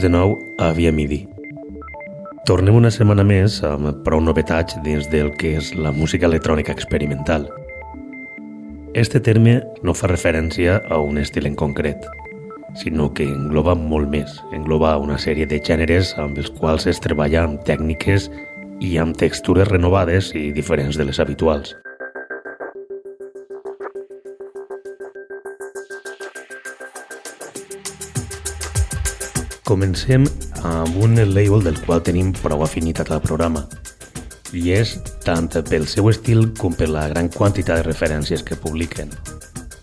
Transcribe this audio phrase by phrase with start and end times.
[0.00, 1.26] De nou a Via Midi.
[2.48, 7.44] Tornem una setmana més amb prou novetats dins del que és la música electrònica experimental.
[8.94, 12.08] Este terme no fa referència a un estil en concret,
[12.80, 17.44] sinó que engloba molt més, engloba una sèrie de gèneres amb els quals es treballa
[17.44, 18.30] amb tècniques
[18.80, 21.76] i amb textures renovades i diferents de les habituals.
[29.70, 30.24] Comencem
[30.66, 33.60] amb un label del qual tenim prou afinitat al programa,
[34.50, 39.12] i és tant pel seu estil com per la gran quantitat de referències que publiquen.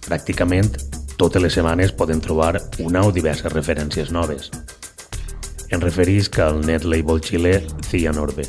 [0.03, 0.67] Pràcticament
[1.15, 4.49] totes les setmanes poden trobar una o diverses referències noves.
[5.71, 8.43] En referisc al net label xilè Cianorbe.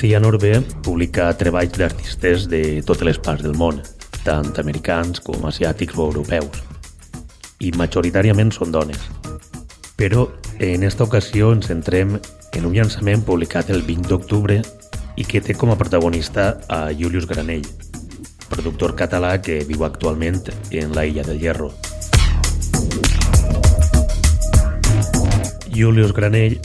[0.00, 3.84] Cianorbe publica treballs d'artistes de totes les parts del món,
[4.24, 6.67] tant americans com asiàtics o europeus
[7.60, 9.00] i majoritàriament són dones.
[9.98, 10.28] Però
[10.58, 14.60] en esta ocasió ens centrem en un llançament publicat el 20 d'octubre
[15.18, 17.66] i que té com a protagonista a Julius Granell,
[18.48, 21.72] productor català que viu actualment en la Illa del Hierro.
[25.74, 26.58] Julius Granell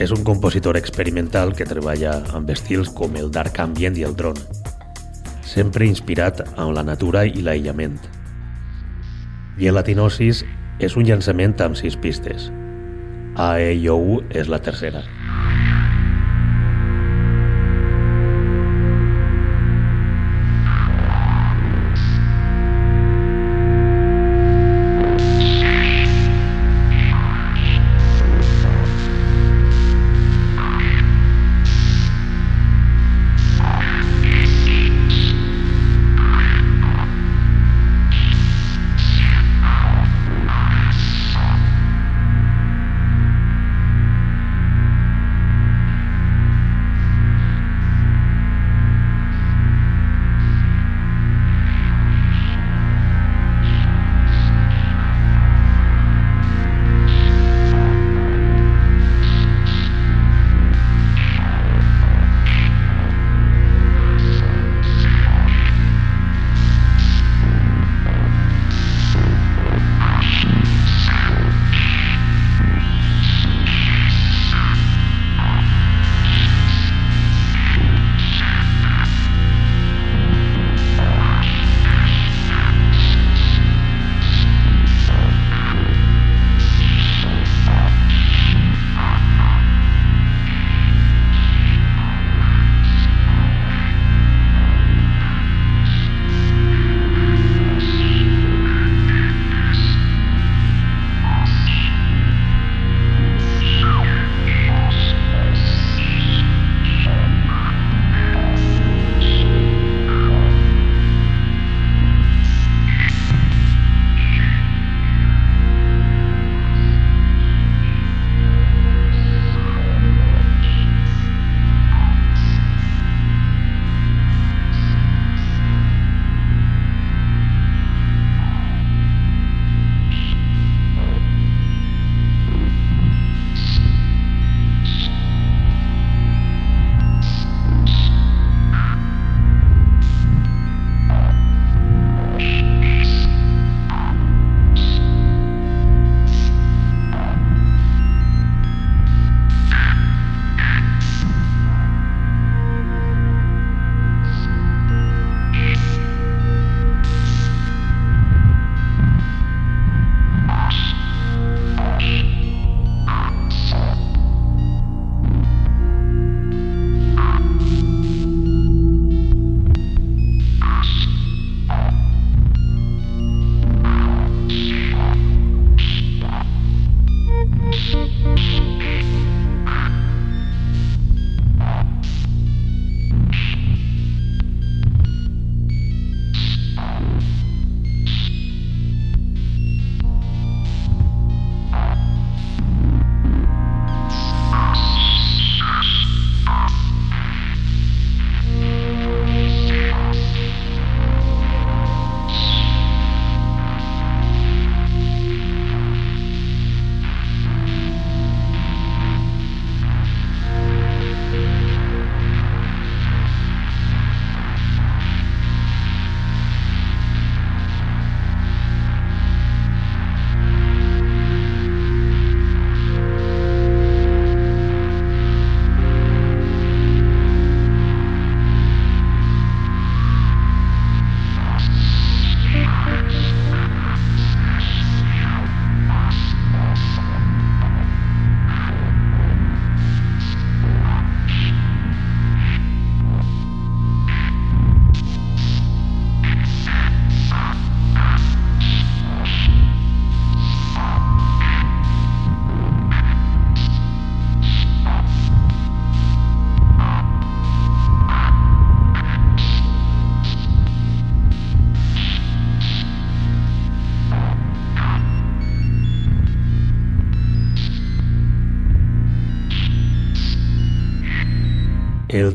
[0.00, 4.40] és un compositor experimental que treballa amb estils com el dark ambient i el drone,
[5.44, 7.98] sempre inspirat en la natura i l'aïllament.
[9.68, 10.46] Latinosis
[10.80, 12.48] és un llançament amb sis pistes.
[13.36, 15.04] AEIOU és la tercera.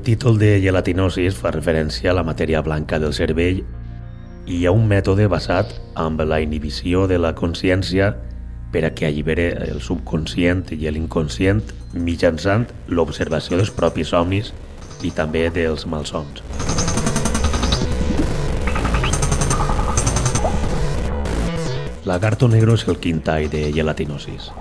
[0.06, 3.63] Títol de gelatinosis fa referència a la matèria blanca del cervell
[4.46, 8.12] i hi ha un mètode basat amb la inhibició de la consciència
[8.72, 11.63] per a que allibere el subconscient i l'inconscient
[11.98, 14.54] mitjançant l'observació dels propis somnis
[15.02, 16.46] i també dels malsons.
[22.06, 24.51] Lagarto negro és el quintall de gelatinosis.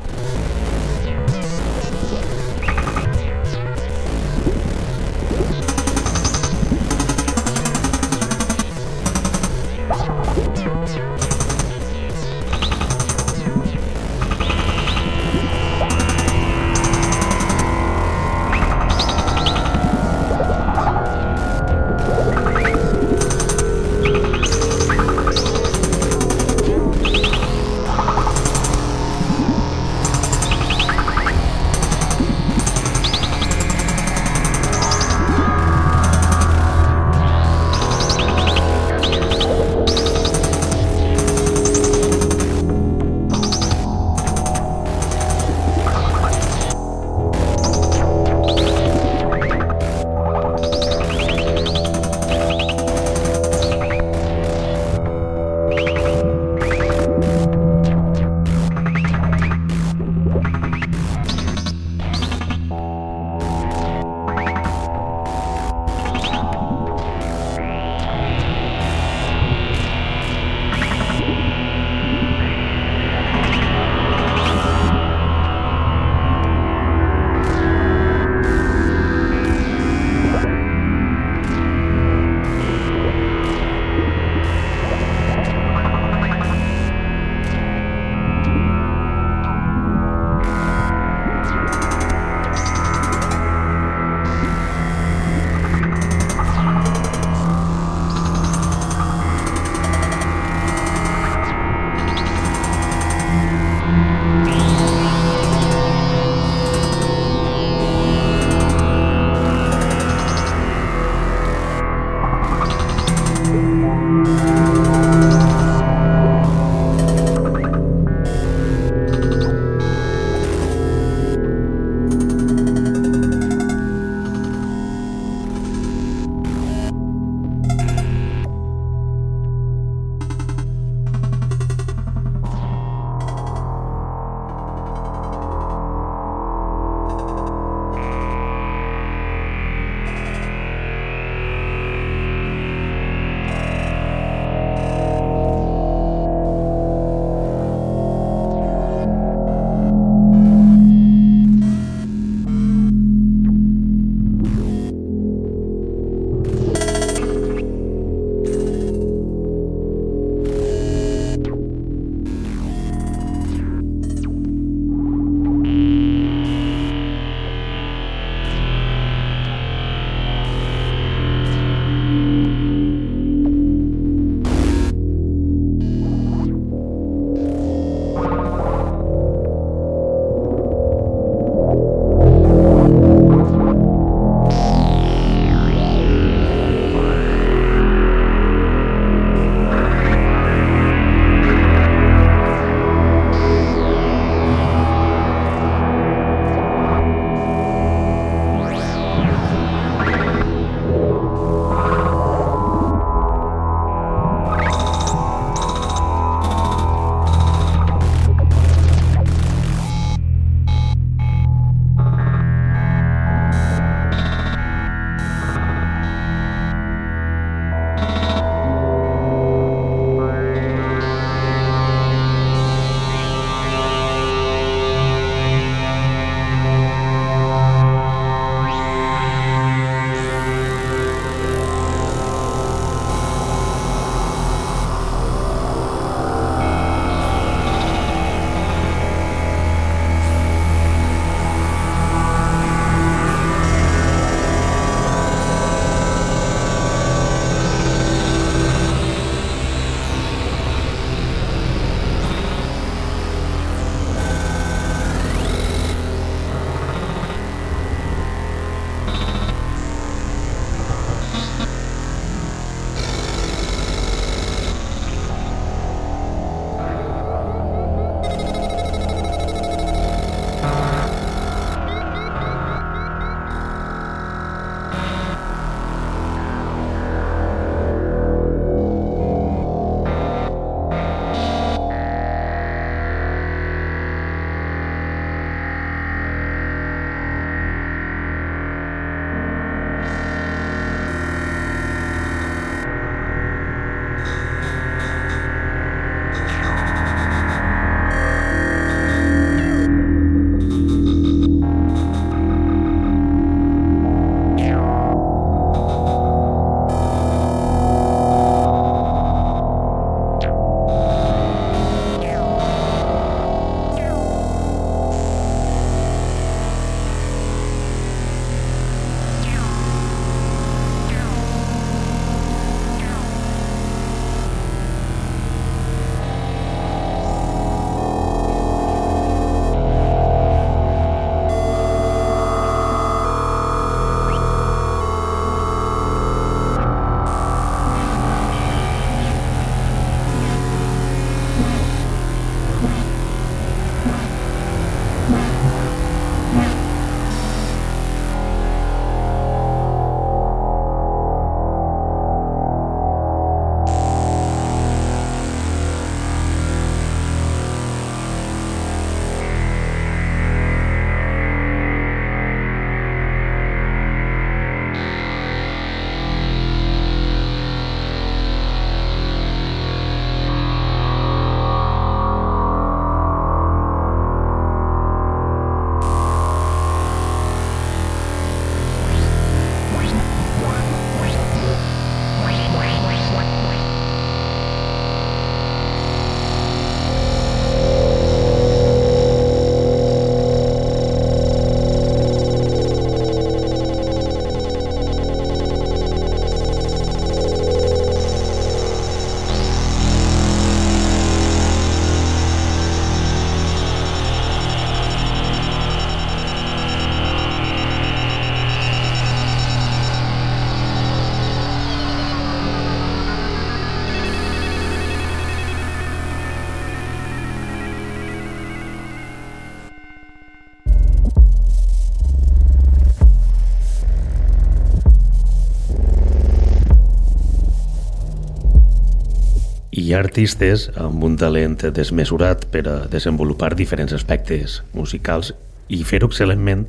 [430.14, 435.49] Ha artistes amb un talent desmesurat per a desenvolupar diferents aspectes musicals
[435.90, 436.85] i fer-ho excel·lentment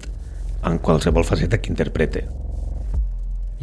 [0.70, 2.22] en qualsevol faceta que interprete.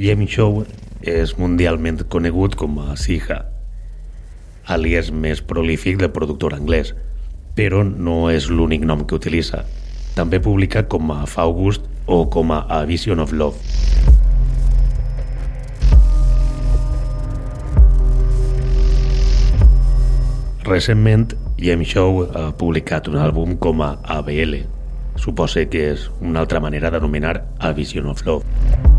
[0.01, 0.65] Jamie Shaw
[1.07, 3.39] és mundialment conegut com a Siha,
[4.67, 6.91] alias més prolífic del productor anglès,
[7.55, 9.63] però no és l'únic nom que utilitza.
[10.19, 14.12] També publica com a Faugust o com a A Vision of Love.
[20.65, 24.61] Recentment, James Shaw ha publicat un àlbum com a ABL.
[25.19, 28.92] Suposa que és una altra manera d'anomenar A Vision of Love.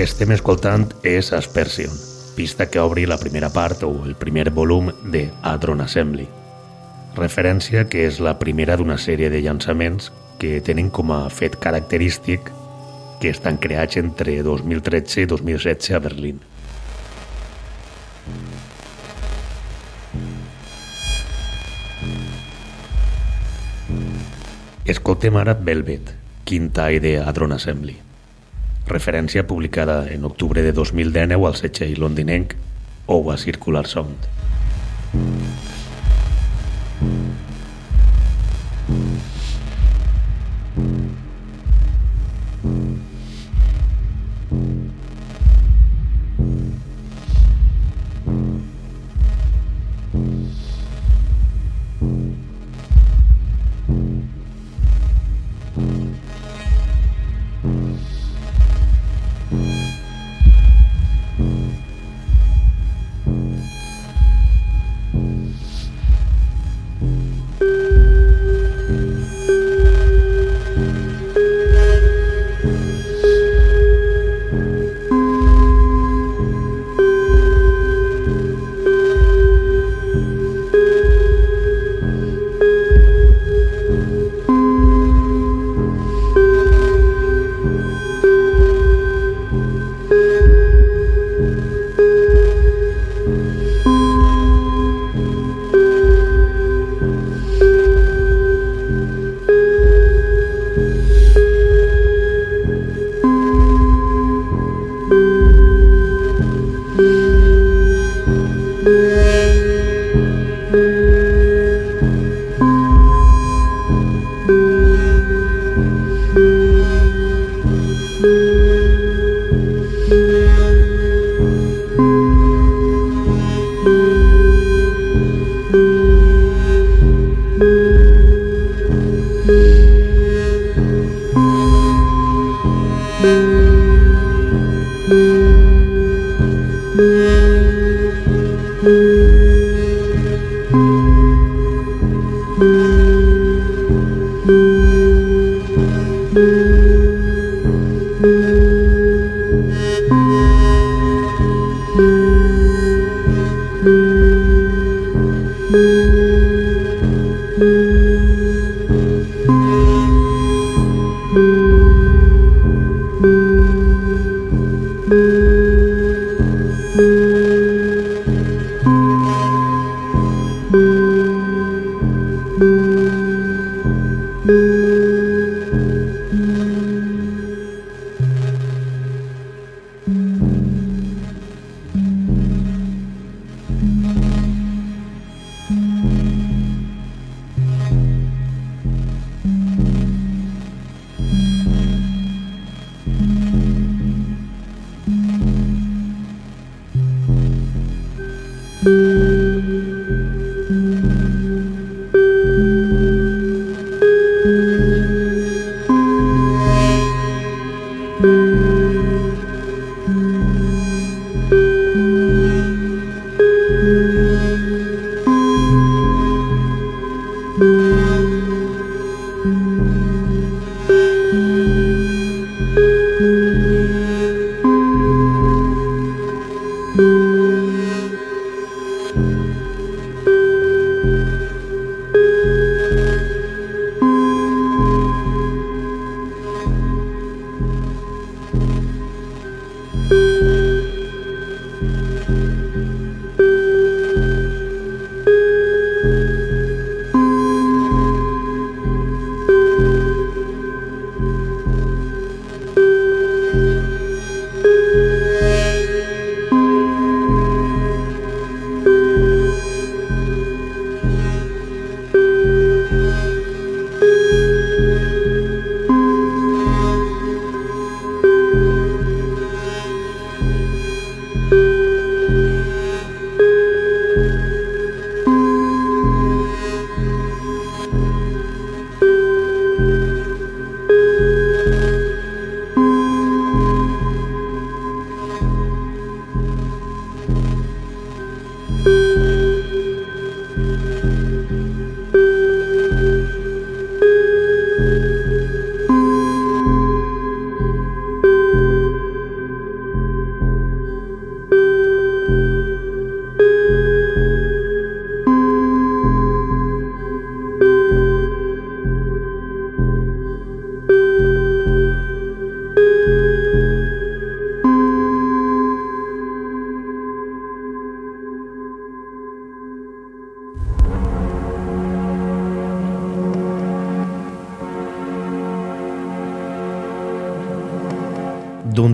[0.00, 1.92] Que estem escoltant és Aspersion,
[2.32, 6.24] pista que obri la primera part o el primer volum de Adron Assembly,
[7.18, 10.08] referència que és la primera d'una sèrie de llançaments
[10.40, 12.48] que tenen com a fet característic
[13.20, 16.40] que estan creats entre 2013 i 2016 a Berlín.
[24.88, 26.14] Escoltem ara Velvet,
[26.48, 28.00] quinta idea Adron Assembly
[28.90, 32.54] referència publicada en octubre de 2019 al setxell londinenc
[33.06, 34.28] Owa Circular Sound.
[35.14, 35.79] d'un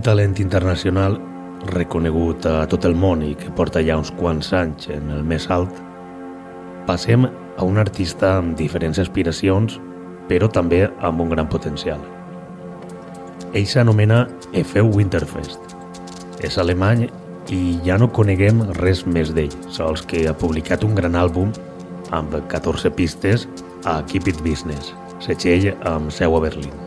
[0.06, 1.16] talent internacional
[1.72, 5.48] reconegut a tot el món i que porta ja uns quants anys en el més
[5.50, 5.80] alt,
[6.86, 9.80] passem a un artista amb diferents aspiracions,
[10.30, 11.98] però també amb un gran potencial.
[13.50, 14.22] Ell s'anomena
[14.54, 15.74] Efeu Winterfest.
[16.38, 17.08] És alemany
[17.50, 21.50] i ja no coneguem res més d'ell, sols que ha publicat un gran àlbum
[22.14, 23.48] amb 14 pistes
[23.82, 26.85] a Keep It Business, setxell amb seu a Berlín.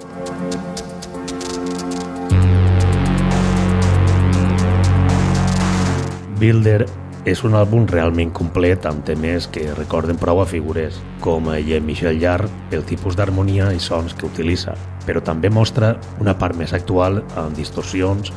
[6.40, 6.86] Builder
[7.28, 12.48] és un àlbum realment complet amb temes que recorden prou a figures, com Jean-Michel Jarre,
[12.72, 17.60] el tipus d'harmonia i sons que utilitza, però també mostra una part més actual amb
[17.60, 18.32] distorsions,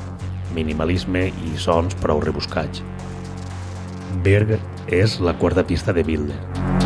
[0.56, 2.82] minimalisme i sons prou rebuscats.
[4.26, 4.58] Berg
[4.90, 6.81] és la quarta pista de Builder.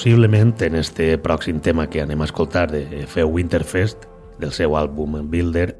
[0.00, 4.06] Possiblement en este pròxim tema que anem a escoltar de Feu Winterfest,
[4.40, 5.74] del seu àlbum Builder,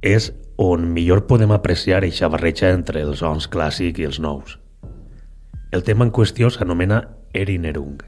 [0.00, 4.56] és on millor podem apreciar eixa barreja entre els sons clàssics i els nous.
[5.68, 7.02] El tema en qüestió s'anomena
[7.36, 8.00] Erinnerung.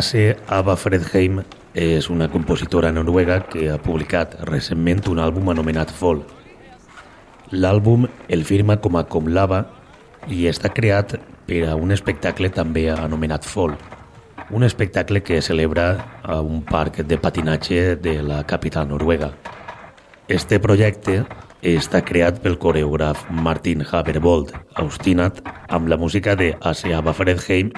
[0.00, 1.42] Ace Ava Fredheim
[1.76, 6.22] és una compositora noruega que ha publicat recentment un àlbum anomenat Fall.
[7.52, 9.58] L'àlbum el firma com a Com Lava
[10.32, 11.18] i està creat
[11.50, 13.76] per a un espectacle també anomenat Fall,
[14.48, 15.90] un espectacle que celebra
[16.24, 19.34] a un parc de patinatge de la capital noruega.
[20.32, 21.26] Este projecte
[21.60, 27.74] està creat pel coreògraf Martin Haberbold, austinat amb la música de Ava Fredheim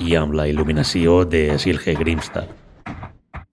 [0.00, 2.50] i amb la il·luminació de Silke Grimstad.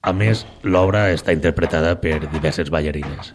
[0.01, 3.33] A més, l'obra està interpretada per diverses ballarines.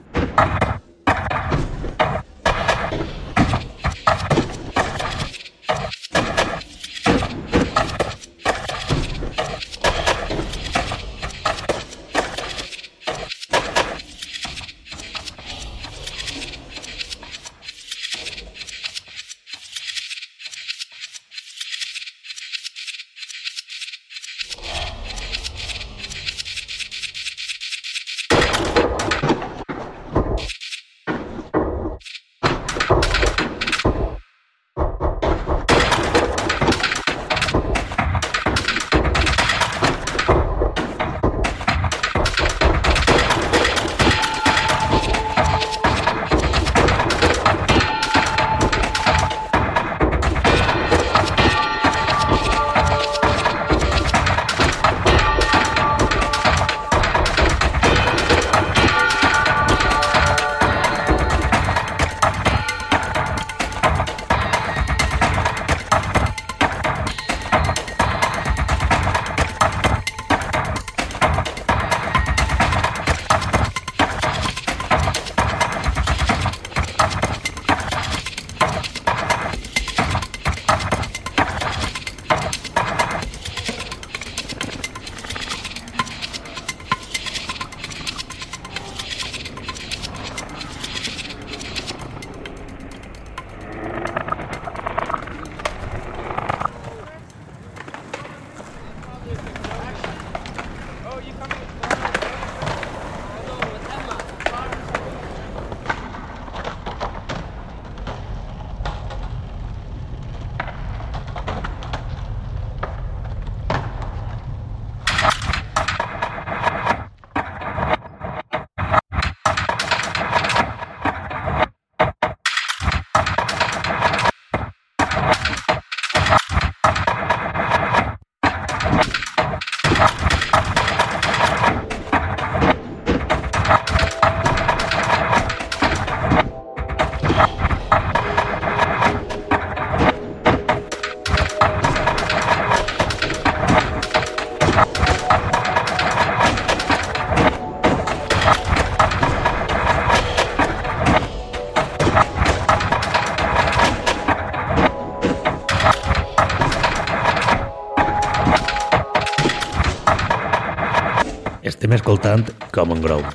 [162.75, 163.31] Common Ground,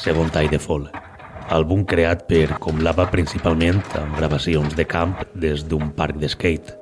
[0.00, 0.86] segon tall de Fall,
[1.52, 6.72] àlbum creat per Comlava principalment amb gravacions de camp des d'un parc de skate.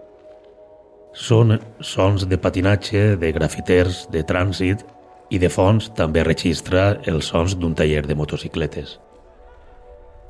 [1.10, 4.86] Són sons de patinatge, de grafiters, de trànsit
[5.34, 9.00] i de fons també registra els sons d'un taller de motocicletes.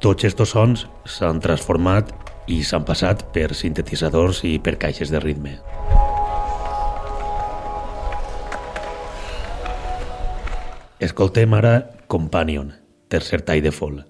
[0.01, 2.15] Tots estos sons s'han transformat
[2.49, 5.59] i s'han passat per sintetitzadors i per caixes de ritme.
[11.01, 12.75] Escoltem ara Companion,
[13.09, 14.03] tercer tall de Fall.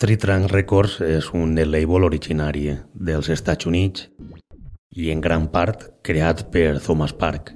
[0.00, 4.06] Tritrunk Records és un label originari dels Estats Units
[4.96, 7.50] i en gran part creat per Thomas Park,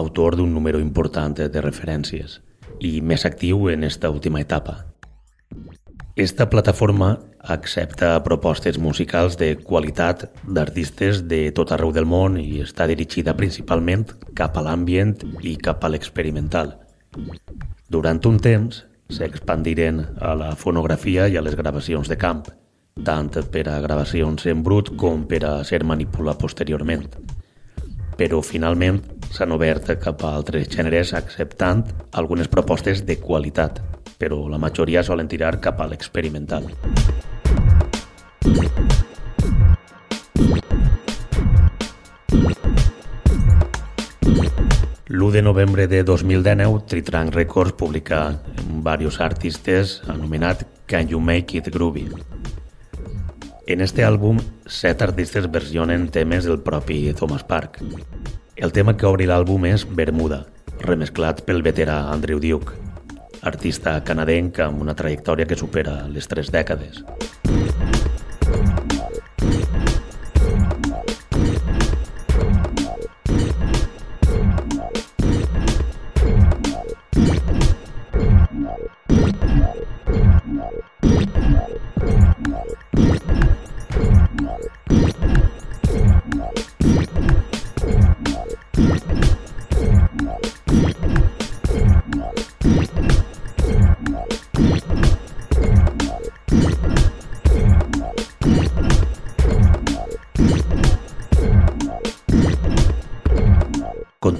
[0.00, 2.38] autor d'un número important de referències
[2.80, 4.78] i més actiu en esta última etapa.
[6.16, 12.88] Esta plataforma accepta propostes musicals de qualitat d'artistes de tot arreu del món i està
[12.88, 16.78] dirigida principalment cap a l'ambient i cap a l'experimental.
[17.92, 22.44] Durant un temps, s'expandiren a la fonografia i a les gravacions de camp,
[23.04, 27.06] tant per a gravacions en brut com per a ser manipulat posteriorment.
[28.18, 29.00] Però finalment
[29.32, 33.80] s'han obert cap a altres gèneres acceptant algunes propostes de qualitat,
[34.18, 36.66] però la majoria solen tirar cap a l'experimental.
[45.28, 48.40] L'1 de novembre de 2019, Tritrunk Records publica
[48.80, 52.08] varios artistes anomenat Can You Make It Groovy.
[53.66, 57.76] En este àlbum, set artistes versionen temes del propi Thomas Park.
[58.56, 60.46] El tema que obri l'àlbum és Bermuda,
[60.80, 62.80] remesclat pel veterà Andrew Duke,
[63.42, 67.04] artista canadenc amb una trajectòria que supera les tres dècades.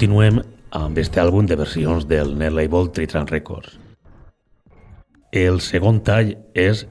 [0.08, 0.38] Continuem
[0.72, 3.74] amb este àlbum de versions del net label Tritran Records.
[5.36, 6.86] El segon tall és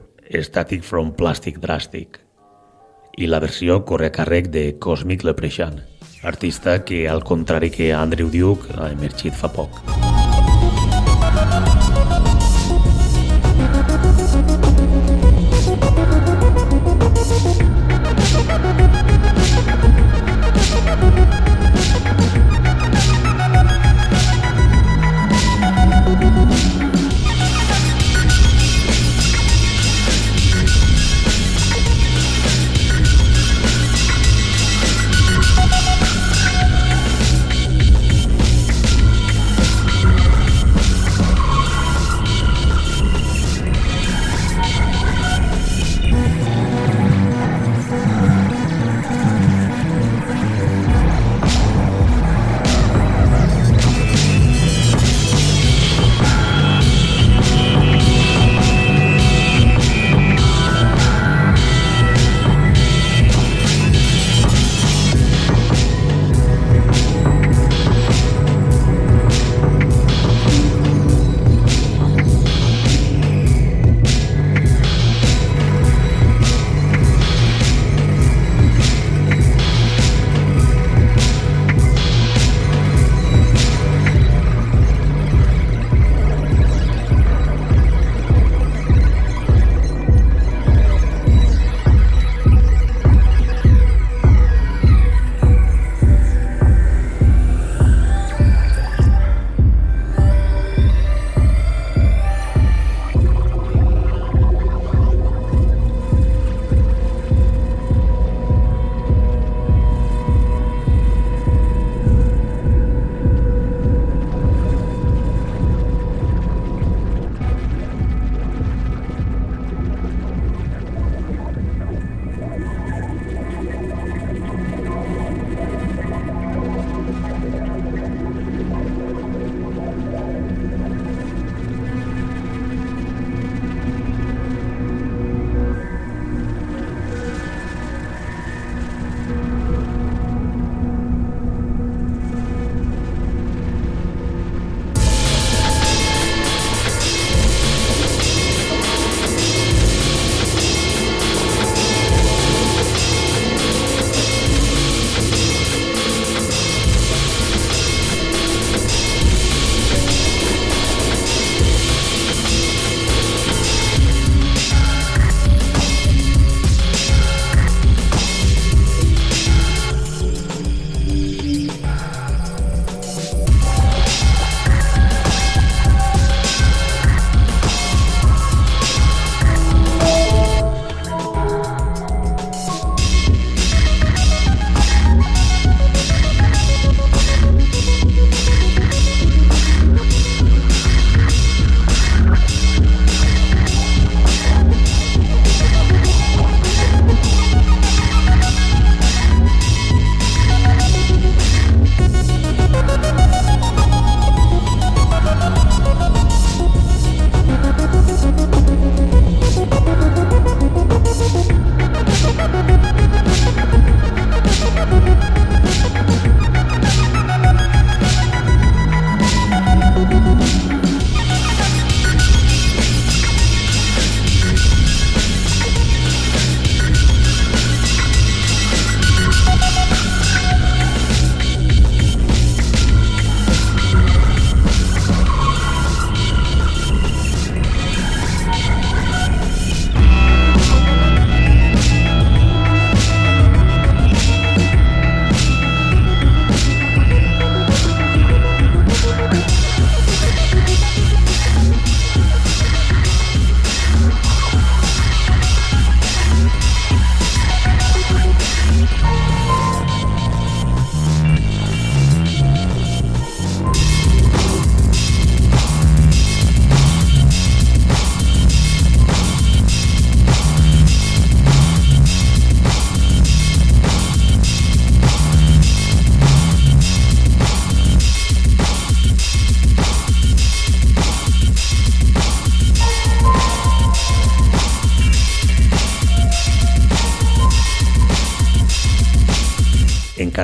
[0.46, 2.20] Static from Plastic Drastic
[3.18, 5.80] i la versió corre a càrrec de Cosmic Leprechaun,
[6.22, 9.82] artista que, al contrari que Andrew Duke, ha emergit fa poc.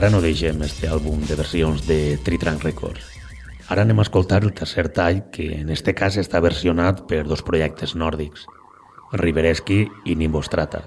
[0.05, 3.07] Encara no deixem este àlbum de versions de Tritrank Records.
[3.73, 7.41] Ara anem a escoltar el tercer tall, que en este cas està versionat per dos
[7.41, 8.45] projectes nòrdics,
[9.17, 10.83] Rivereski i Nimbostrata.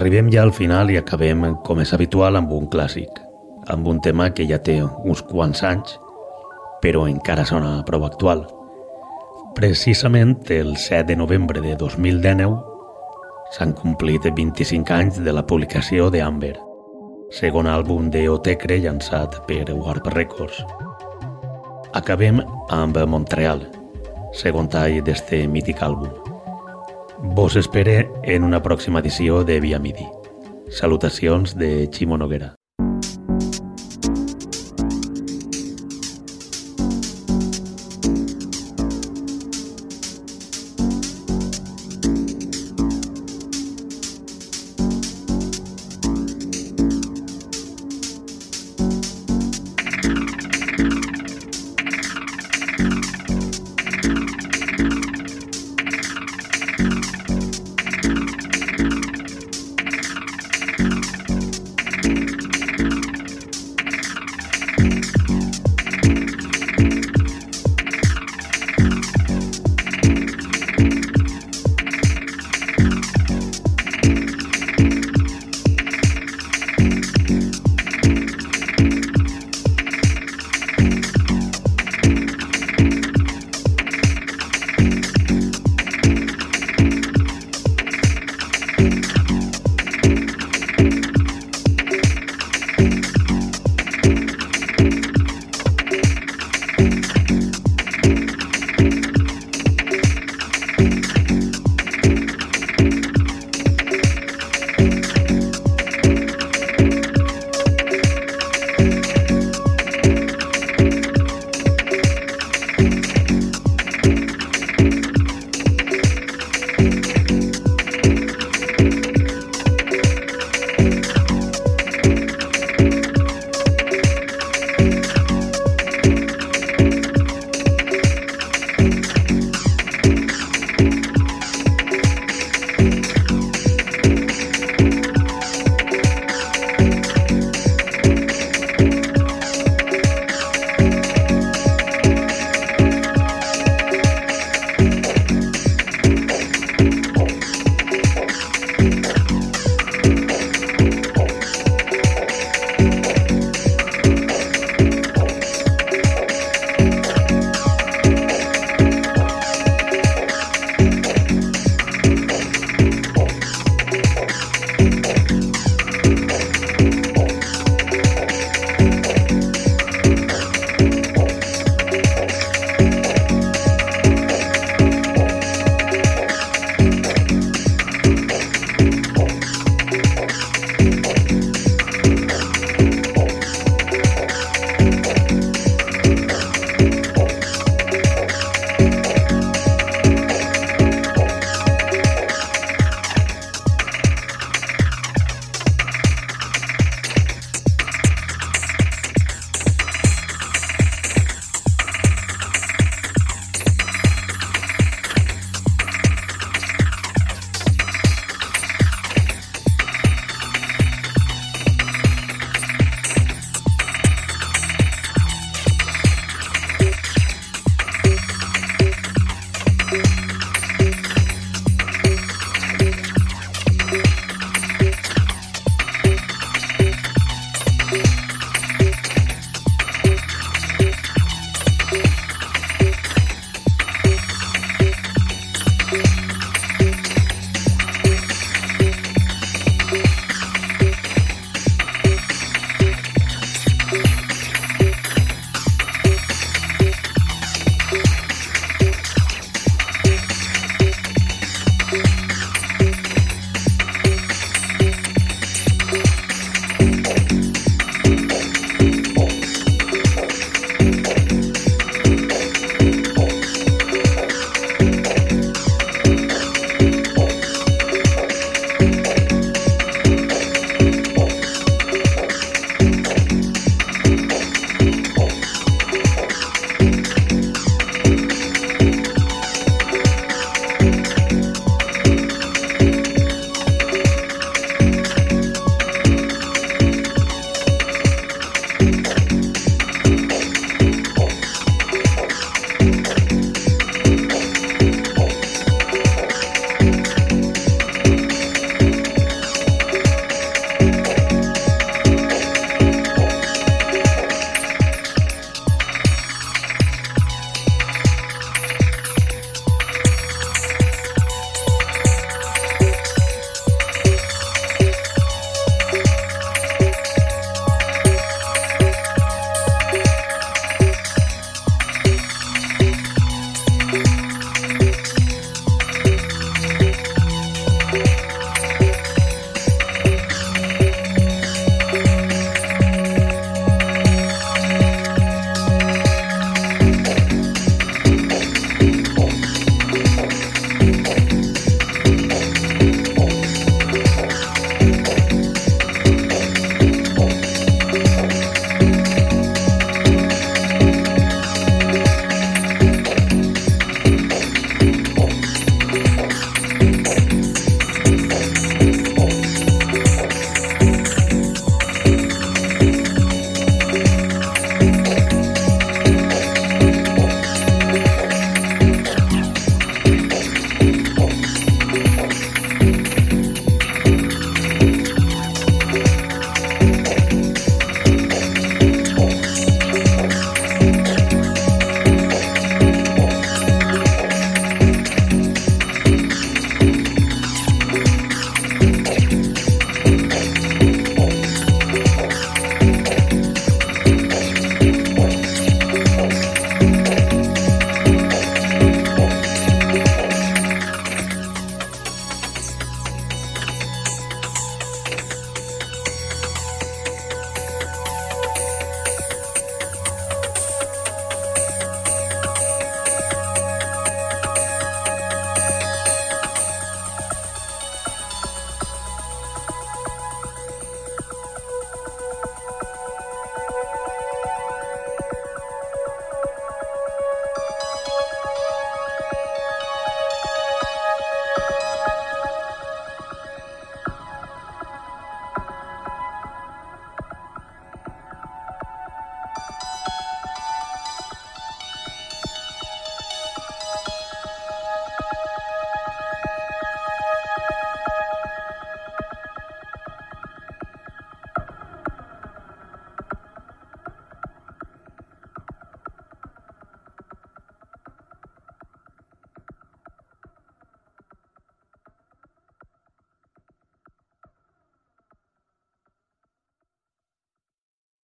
[0.00, 3.18] Arribem ja al final i acabem, com és habitual, amb un clàssic,
[3.68, 5.98] amb un tema que ja té uns quants anys,
[6.80, 8.46] però encara sona prou actual.
[9.52, 12.56] Precisament el 7 de novembre de 2019
[13.52, 16.54] s'han complit 25 anys de la publicació de Amber,
[17.28, 20.64] segon àlbum de Otecre llançat per Warp Records.
[21.92, 22.40] Acabem
[22.72, 23.68] amb Montreal,
[24.32, 26.29] segon tall d'este mític àlbum.
[27.22, 30.06] Vos espere en una pròxima edició de Via Midi.
[30.70, 32.59] Salutacions de Ximo Noguera.